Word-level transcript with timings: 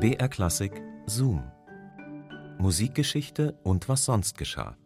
BR 0.00 0.28
Klassik 0.28 0.80
Zoom. 1.06 1.42
Musikgeschichte 2.58 3.58
und 3.64 3.88
was 3.88 4.04
sonst 4.04 4.38
geschah. 4.38 4.76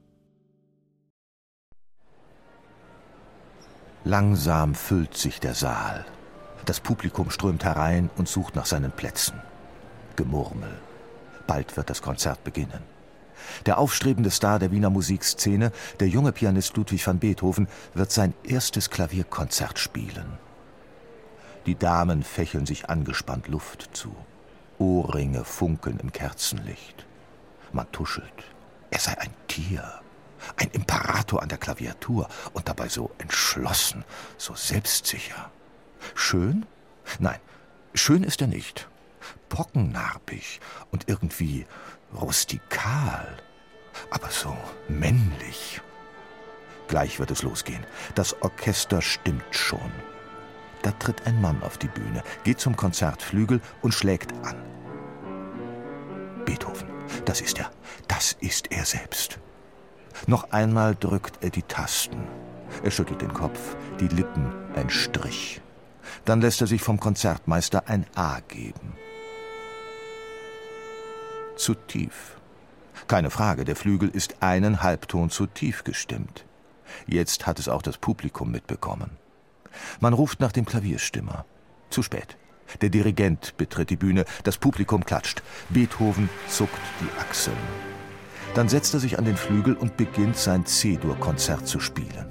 Langsam 4.04 4.74
füllt 4.74 5.14
sich 5.14 5.38
der 5.38 5.52
Saal. 5.52 6.06
Das 6.64 6.80
Publikum 6.80 7.28
strömt 7.28 7.62
herein 7.62 8.08
und 8.16 8.26
sucht 8.26 8.56
nach 8.56 8.64
seinen 8.64 8.90
Plätzen. 8.90 9.38
Gemurmel. 10.16 10.80
Bald 11.46 11.76
wird 11.76 11.90
das 11.90 12.00
Konzert 12.00 12.42
beginnen. 12.42 12.82
Der 13.66 13.76
aufstrebende 13.76 14.30
Star 14.30 14.58
der 14.58 14.70
Wiener 14.70 14.88
Musikszene, 14.88 15.72
der 16.00 16.08
junge 16.08 16.32
Pianist 16.32 16.74
Ludwig 16.78 17.06
van 17.06 17.18
Beethoven, 17.18 17.68
wird 17.92 18.12
sein 18.12 18.32
erstes 18.44 18.88
Klavierkonzert 18.88 19.78
spielen. 19.78 20.38
Die 21.66 21.74
Damen 21.74 22.22
fächeln 22.22 22.64
sich 22.64 22.88
angespannt 22.88 23.48
Luft 23.48 23.90
zu. 23.92 24.16
Ohrringe 24.82 25.44
funkeln 25.44 26.00
im 26.00 26.10
Kerzenlicht. 26.10 27.06
Man 27.72 27.90
tuschelt. 27.92 28.26
Er 28.90 28.98
sei 28.98 29.16
ein 29.16 29.32
Tier, 29.46 30.00
ein 30.56 30.70
Imperator 30.72 31.40
an 31.40 31.48
der 31.48 31.58
Klaviatur 31.58 32.28
und 32.52 32.68
dabei 32.68 32.88
so 32.88 33.12
entschlossen, 33.18 34.04
so 34.38 34.56
selbstsicher. 34.56 35.52
Schön? 36.16 36.66
Nein, 37.20 37.38
schön 37.94 38.24
ist 38.24 38.40
er 38.40 38.48
nicht. 38.48 38.88
Pockennarbig 39.48 40.60
und 40.90 41.08
irgendwie 41.08 41.64
rustikal, 42.20 43.36
aber 44.10 44.30
so 44.30 44.56
männlich. 44.88 45.80
Gleich 46.88 47.20
wird 47.20 47.30
es 47.30 47.44
losgehen. 47.44 47.86
Das 48.16 48.34
Orchester 48.42 49.00
stimmt 49.00 49.44
schon. 49.52 49.92
Da 50.82 50.90
tritt 50.90 51.24
ein 51.24 51.40
Mann 51.40 51.62
auf 51.62 51.78
die 51.78 51.86
Bühne, 51.86 52.24
geht 52.42 52.58
zum 52.58 52.74
Konzertflügel 52.74 53.60
und 53.80 53.94
schlägt 53.94 54.32
an. 54.44 54.71
Das 57.24 57.40
ist 57.40 57.58
er, 57.58 57.70
das 58.08 58.36
ist 58.40 58.72
er 58.72 58.84
selbst. 58.84 59.38
Noch 60.26 60.50
einmal 60.50 60.94
drückt 60.94 61.42
er 61.42 61.50
die 61.50 61.62
Tasten. 61.62 62.26
Er 62.82 62.90
schüttelt 62.90 63.22
den 63.22 63.32
Kopf, 63.32 63.76
die 64.00 64.08
Lippen 64.08 64.52
ein 64.74 64.90
Strich. 64.90 65.60
Dann 66.24 66.40
lässt 66.40 66.60
er 66.60 66.66
sich 66.66 66.82
vom 66.82 66.98
Konzertmeister 66.98 67.88
ein 67.88 68.06
A 68.14 68.40
geben. 68.40 68.94
Zu 71.56 71.74
tief. 71.74 72.36
Keine 73.08 73.30
Frage, 73.30 73.64
der 73.64 73.76
Flügel 73.76 74.08
ist 74.08 74.42
einen 74.42 74.82
Halbton 74.82 75.30
zu 75.30 75.46
tief 75.46 75.84
gestimmt. 75.84 76.44
Jetzt 77.06 77.46
hat 77.46 77.58
es 77.58 77.68
auch 77.68 77.82
das 77.82 77.98
Publikum 77.98 78.50
mitbekommen. 78.50 79.10
Man 80.00 80.12
ruft 80.12 80.40
nach 80.40 80.52
dem 80.52 80.64
Klavierstimmer. 80.64 81.44
Zu 81.90 82.02
spät. 82.02 82.36
Der 82.80 82.88
Dirigent 82.88 83.56
betritt 83.56 83.90
die 83.90 83.96
Bühne, 83.96 84.24
das 84.44 84.58
Publikum 84.58 85.04
klatscht. 85.04 85.42
Beethoven 85.68 86.28
zuckt 86.48 86.80
die 87.00 87.20
Achseln. 87.20 87.56
Dann 88.54 88.68
setzt 88.68 88.92
er 88.94 89.00
sich 89.00 89.18
an 89.18 89.24
den 89.24 89.36
Flügel 89.36 89.74
und 89.74 89.96
beginnt 89.96 90.36
sein 90.36 90.66
C-Dur-Konzert 90.66 91.66
zu 91.66 91.80
spielen. 91.80 92.26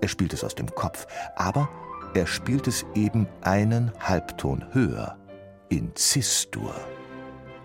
Er 0.00 0.08
spielt 0.08 0.32
es 0.32 0.42
aus 0.44 0.54
dem 0.54 0.74
Kopf, 0.74 1.06
aber 1.36 1.68
er 2.14 2.26
spielt 2.26 2.66
es 2.66 2.86
eben 2.94 3.28
einen 3.42 3.92
Halbton 4.00 4.64
höher, 4.72 5.16
in 5.68 5.92
Cis-Dur. 5.96 6.74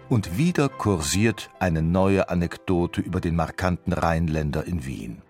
Und 0.07 0.37
wieder 0.37 0.69
kursiert 0.69 1.49
eine 1.57 1.81
neue 1.81 2.29
Anekdote 2.29 3.01
über 3.01 3.19
den 3.21 3.35
markanten 3.35 3.91
Rheinländer 3.91 4.63
in 4.65 4.85
Wien. 4.85 5.23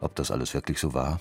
Ob 0.00 0.14
das 0.16 0.30
alles 0.30 0.52
wirklich 0.52 0.78
so 0.78 0.92
war? 0.92 1.18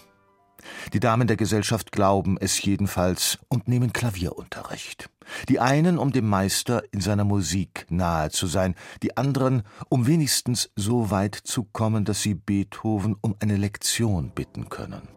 Die 0.92 1.00
Damen 1.00 1.28
der 1.28 1.38
Gesellschaft 1.38 1.94
glauben 1.94 2.38
es 2.40 2.62
jedenfalls 2.62 3.40
und 3.48 3.70
nehmen 3.70 3.94
Klavierunterricht. 3.94 5.10
Die 5.48 5.62
einen, 5.62 5.98
um 5.98 6.12
dem 6.12 6.28
Meister 6.28 6.84
in 6.92 7.00
seiner 7.00 7.24
Musik 7.24 7.86
nahe 7.90 8.30
zu 8.30 8.48
sein, 8.48 8.76
die 9.02 9.16
anderen, 9.16 9.64
um 9.88 10.06
wenigstens 10.06 10.70
so 10.76 11.12
weit 11.12 11.36
zu 11.36 11.64
kommen, 11.64 12.04
dass 12.04 12.22
sie 12.22 12.36
Beethoven 12.36 13.16
um 13.22 13.36
eine 13.40 13.56
Lektion 13.56 14.32
bitten 14.32 14.68
können. 14.68 15.08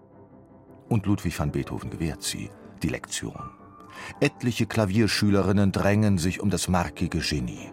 Und 0.88 1.06
Ludwig 1.06 1.36
van 1.36 1.50
Beethoven 1.50 1.90
gewährt 1.90 2.22
sie, 2.22 2.50
die 2.82 2.88
Lektion. 2.88 3.50
Etliche 4.20 4.66
Klavierschülerinnen 4.66 5.72
drängen 5.72 6.18
sich 6.18 6.40
um 6.40 6.50
das 6.50 6.68
markige 6.68 7.20
Genie. 7.20 7.70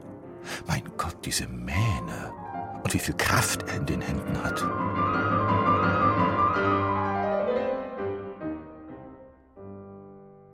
Mein 0.68 0.84
Gott, 0.98 1.18
diese 1.26 1.48
Mähne 1.48 2.34
und 2.84 2.94
wie 2.94 3.00
viel 3.00 3.16
Kraft 3.16 3.64
er 3.64 3.78
in 3.78 3.86
den 3.86 4.02
Händen 4.02 4.44
hat. 4.44 4.64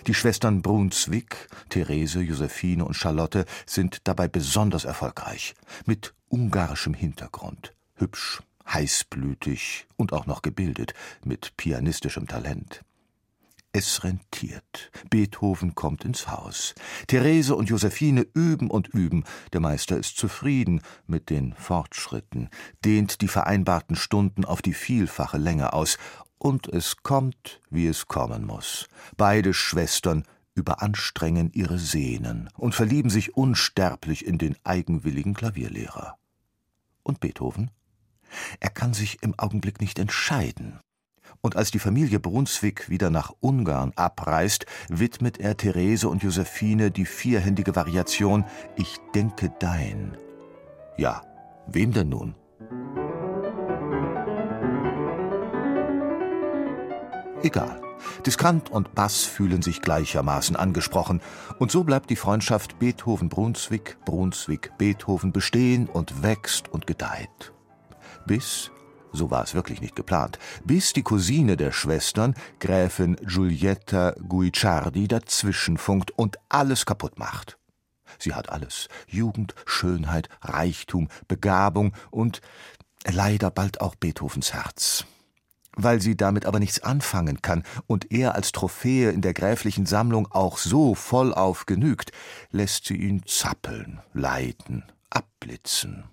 Die 0.07 0.15
Schwestern 0.15 0.63
Brunswick, 0.63 1.47
Therese, 1.69 2.21
Josephine 2.21 2.83
und 2.83 2.95
Charlotte 2.95 3.45
sind 3.67 4.07
dabei 4.07 4.27
besonders 4.27 4.85
erfolgreich, 4.85 5.53
mit 5.85 6.15
ungarischem 6.29 6.95
Hintergrund, 6.95 7.75
hübsch, 7.93 8.41
heißblütig 8.67 9.87
und 9.97 10.13
auch 10.13 10.25
noch 10.25 10.41
gebildet, 10.41 10.93
mit 11.23 11.55
pianistischem 11.57 12.27
Talent. 12.27 12.81
Es 13.71 14.03
rentiert. 14.03 14.91
Beethoven 15.11 15.75
kommt 15.75 16.03
ins 16.03 16.27
Haus. 16.27 16.73
Therese 17.07 17.55
und 17.55 17.69
Josephine 17.69 18.25
üben 18.33 18.71
und 18.71 18.87
üben. 18.87 19.25
Der 19.53 19.59
Meister 19.59 19.95
ist 19.95 20.17
zufrieden 20.17 20.81
mit 21.05 21.29
den 21.29 21.53
Fortschritten, 21.53 22.49
dehnt 22.83 23.21
die 23.21 23.27
vereinbarten 23.27 23.95
Stunden 23.95 24.43
auf 24.43 24.63
die 24.63 24.73
vielfache 24.73 25.37
Länge 25.37 25.73
aus. 25.73 25.99
Und 26.39 26.67
es 26.67 26.97
kommt, 27.03 27.61
wie 27.69 27.85
es 27.85 28.07
kommen 28.07 28.45
muss. 28.45 28.87
Beide 29.17 29.53
Schwestern 29.53 30.23
überanstrengen 30.55 31.51
ihre 31.53 31.77
Sehnen 31.77 32.49
und 32.57 32.73
verlieben 32.73 33.11
sich 33.11 33.37
unsterblich 33.37 34.25
in 34.25 34.39
den 34.39 34.55
eigenwilligen 34.63 35.35
Klavierlehrer. 35.35 36.17
Und 37.03 37.19
Beethoven? 37.19 37.69
Er 38.59 38.69
kann 38.69 38.93
sich 38.93 39.21
im 39.21 39.37
Augenblick 39.37 39.79
nicht 39.79 39.99
entscheiden. 39.99 40.79
Und 41.41 41.55
als 41.55 41.71
die 41.71 41.79
Familie 41.79 42.19
Brunswick 42.19 42.89
wieder 42.89 43.09
nach 43.09 43.31
Ungarn 43.39 43.93
abreist, 43.95 44.65
widmet 44.89 45.39
er 45.39 45.55
Therese 45.55 46.09
und 46.09 46.21
Josephine 46.21 46.91
die 46.91 47.05
vierhändige 47.05 47.75
Variation 47.75 48.43
Ich 48.75 48.97
denke 49.15 49.51
dein. 49.59 50.17
Ja, 50.97 51.21
wem 51.67 51.93
denn 51.93 52.09
nun? 52.09 52.35
Egal. 57.41 57.81
Diskant 58.25 58.69
und 58.69 58.95
Bass 58.95 59.23
fühlen 59.23 59.61
sich 59.61 59.81
gleichermaßen 59.81 60.57
angesprochen, 60.57 61.21
und 61.57 61.71
so 61.71 61.85
bleibt 61.85 62.09
die 62.09 62.15
Freundschaft 62.17 62.79
Beethoven-Brunswick, 62.79 63.97
Brunswick-Beethoven 64.03 65.31
bestehen 65.31 65.87
und 65.87 66.21
wächst 66.21 66.67
und 66.69 66.85
gedeiht. 66.85 67.53
Bis 68.25 68.71
so 69.11 69.31
war 69.31 69.43
es 69.43 69.53
wirklich 69.53 69.81
nicht 69.81 69.95
geplant, 69.95 70.39
bis 70.63 70.93
die 70.93 71.03
Cousine 71.03 71.57
der 71.57 71.71
Schwestern, 71.71 72.35
Gräfin 72.59 73.15
Giulietta 73.23 74.13
Guicciardi, 74.27 75.07
dazwischenfunkt 75.07 76.11
und 76.11 76.37
alles 76.49 76.85
kaputt 76.85 77.17
macht. 77.17 77.57
Sie 78.17 78.33
hat 78.33 78.49
alles 78.49 78.87
Jugend, 79.07 79.55
Schönheit, 79.65 80.29
Reichtum, 80.41 81.07
Begabung 81.27 81.93
und 82.11 82.41
leider 83.05 83.51
bald 83.51 83.81
auch 83.81 83.95
Beethovens 83.95 84.53
Herz. 84.53 85.05
Weil 85.75 86.01
sie 86.01 86.17
damit 86.17 86.45
aber 86.45 86.59
nichts 86.59 86.81
anfangen 86.81 87.41
kann 87.41 87.63
und 87.87 88.11
er 88.11 88.35
als 88.35 88.51
Trophäe 88.51 89.11
in 89.11 89.21
der 89.21 89.33
gräflichen 89.33 89.85
Sammlung 89.85 90.27
auch 90.31 90.57
so 90.57 90.95
vollauf 90.95 91.65
genügt, 91.65 92.11
lässt 92.51 92.85
sie 92.85 92.97
ihn 92.97 93.23
zappeln, 93.25 94.01
leiden, 94.13 94.83
abblitzen. 95.09 96.03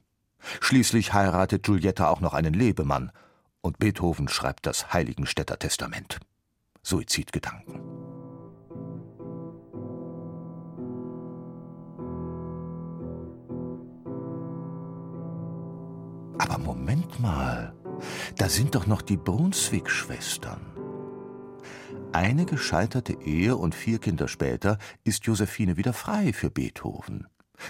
Schließlich 0.61 1.13
heiratet 1.13 1.63
Giulietta 1.65 2.09
auch 2.09 2.21
noch 2.21 2.35
einen 2.35 2.55
Lebemann 2.55 3.13
und 3.61 3.79
Beethoven 3.79 4.29
schreibt 4.29 4.67
das 4.67 4.93
Heiligenstädter 4.93 5.59
Testament. 5.59 6.21
Suizidgedanken. 6.83 7.81
Aber 16.39 16.59
Moment 16.59 17.19
mal, 17.19 17.75
da 18.37 18.49
sind 18.49 18.75
doch 18.75 18.87
noch 18.87 19.03
die 19.03 19.17
Brunswick-Schwestern. 19.17 20.61
Eine 22.13 22.47
gescheiterte 22.47 23.15
Ehe 23.15 23.57
und 23.57 23.75
vier 23.75 23.99
Kinder 23.99 24.29
später 24.29 24.79
ist 25.03 25.27
Josephine 25.27 25.77
wieder 25.77 25.93
frei 25.93 26.33
für 26.33 26.51
Beethoven. 26.51 27.27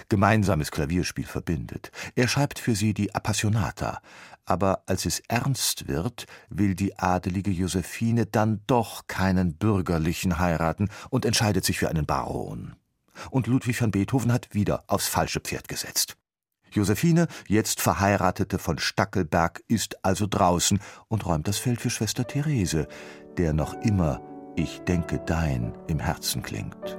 Gemeinsames 0.09 0.71
Klavierspiel 0.71 1.25
verbindet. 1.25 1.91
Er 2.15 2.27
schreibt 2.27 2.59
für 2.59 2.75
sie 2.75 2.93
die 2.93 3.13
Appassionata, 3.13 4.01
aber 4.45 4.83
als 4.85 5.05
es 5.05 5.21
ernst 5.27 5.87
wird, 5.87 6.25
will 6.49 6.73
die 6.73 6.97
adelige 6.97 7.51
Josephine 7.51 8.25
dann 8.25 8.61
doch 8.65 9.07
keinen 9.07 9.55
Bürgerlichen 9.55 10.39
heiraten 10.39 10.89
und 11.09 11.25
entscheidet 11.25 11.65
sich 11.65 11.77
für 11.77 11.89
einen 11.89 12.05
Baron. 12.05 12.75
Und 13.29 13.47
Ludwig 13.47 13.81
van 13.81 13.91
Beethoven 13.91 14.31
hat 14.31 14.53
wieder 14.53 14.83
aufs 14.87 15.07
falsche 15.07 15.41
Pferd 15.41 15.67
gesetzt. 15.67 16.15
Josephine, 16.71 17.27
jetzt 17.47 17.81
Verheiratete 17.81 18.59
von 18.59 18.77
Stackelberg, 18.77 19.63
ist 19.67 20.03
also 20.03 20.27
draußen 20.27 20.79
und 21.07 21.25
räumt 21.25 21.47
das 21.47 21.57
Feld 21.57 21.81
für 21.81 21.89
Schwester 21.89 22.25
Therese, 22.27 22.87
der 23.37 23.53
noch 23.53 23.73
immer 23.81 24.21
Ich 24.55 24.79
denke 24.81 25.19
dein 25.25 25.73
im 25.87 25.99
Herzen 25.99 26.41
klingt. 26.41 26.97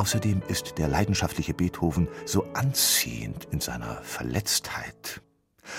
Außerdem 0.00 0.40
ist 0.48 0.78
der 0.78 0.88
leidenschaftliche 0.88 1.52
Beethoven 1.52 2.08
so 2.24 2.46
anziehend 2.54 3.46
in 3.50 3.60
seiner 3.60 4.00
Verletztheit. 4.00 5.20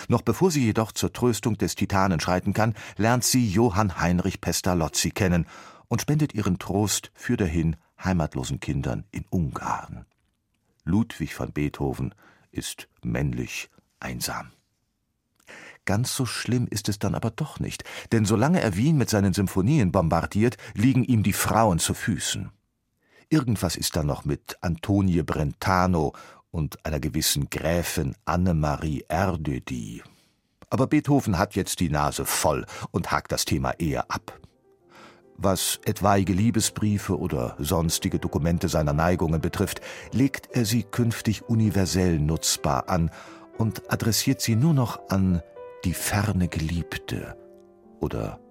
Noch 0.10 0.22
bevor 0.22 0.52
sie 0.52 0.64
jedoch 0.64 0.92
zur 0.92 1.12
Tröstung 1.12 1.58
des 1.58 1.74
Titanen 1.74 2.20
schreiten 2.20 2.54
kann, 2.54 2.76
lernt 2.98 3.24
sie 3.24 3.50
Johann 3.50 4.00
Heinrich 4.00 4.40
Pestalozzi 4.40 5.10
kennen 5.10 5.48
und 5.88 6.04
spendet 6.04 6.36
ihren 6.36 6.60
Trost 6.60 7.10
für 7.16 7.36
dahin 7.36 7.78
heimatlosen 8.00 8.60
Kindern 8.60 9.06
in 9.10 9.26
Ungarn. 9.32 10.06
Ludwig 10.84 11.34
von 11.34 11.52
Beethoven 11.52 12.14
ist 12.52 12.90
männlich 13.02 13.72
einsam. 14.00 14.52
Ganz 15.86 16.16
so 16.16 16.28
schlimm 16.28 16.68
ist 16.68 16.90
es 16.90 17.00
dann 17.00 17.16
aber 17.16 17.32
doch 17.32 17.60
nicht, 17.60 17.86
denn 18.12 18.26
solange 18.26 18.62
er 18.62 18.76
Wien 18.76 19.00
mit 19.00 19.10
seinen 19.10 19.34
Symphonien 19.34 19.92
bombardiert, 19.92 20.58
liegen 20.76 21.04
ihm 21.06 21.24
die 21.24 21.34
Frauen 21.34 21.80
zu 21.80 21.96
Füßen. 21.96 22.52
Irgendwas 23.34 23.78
ist 23.78 23.96
da 23.96 24.04
noch 24.04 24.26
mit 24.26 24.58
Antonie 24.60 25.24
Brentano 25.24 26.12
und 26.52 26.86
einer 26.86 27.00
gewissen 27.00 27.50
Gräfin 27.50 28.14
Annemarie 28.26 29.06
Erdödy. 29.08 30.04
Aber 30.70 30.86
Beethoven 30.86 31.38
hat 31.38 31.56
jetzt 31.56 31.80
die 31.80 31.88
Nase 31.88 32.26
voll 32.26 32.66
und 32.92 33.10
hakt 33.10 33.32
das 33.32 33.46
Thema 33.46 33.72
eher 33.80 34.12
ab. 34.12 34.38
Was 35.38 35.80
etwaige 35.86 36.34
Liebesbriefe 36.34 37.18
oder 37.18 37.56
sonstige 37.58 38.20
Dokumente 38.20 38.68
seiner 38.68 38.92
Neigungen 38.92 39.40
betrifft, 39.40 39.80
legt 40.12 40.50
er 40.52 40.66
sie 40.66 40.84
künftig 40.84 41.48
universell 41.48 42.20
nutzbar 42.20 42.90
an 42.90 43.12
und 43.58 43.90
adressiert 43.90 44.42
sie 44.42 44.58
nur 44.58 44.74
noch 44.74 45.08
an 45.08 45.42
die 45.86 45.94
ferne 45.94 46.50
Geliebte 46.50 47.38
oder 48.02 48.42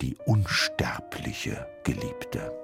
die 0.00 0.16
unsterbliche 0.26 1.66
Geliebte. 1.82 2.61